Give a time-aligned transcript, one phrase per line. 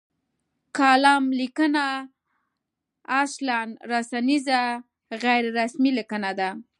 [0.77, 1.85] کالم لیکنه
[3.21, 3.59] اصلا
[3.91, 4.61] رسنیزه
[5.23, 6.49] غیر رسمي لیکنه ده.